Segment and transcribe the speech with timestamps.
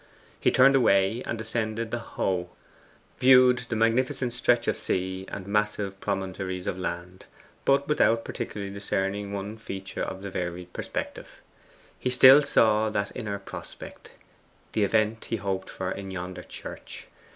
[0.39, 2.49] He turned away and ascended the Hoe,
[3.19, 7.25] viewed the magnificent stretch of sea and massive promontories of land,
[7.65, 11.39] but without particularly discerning one feature of the varied perspective.
[11.99, 14.13] He still saw that inner prospect
[14.71, 17.05] the event he hoped for in yonder church.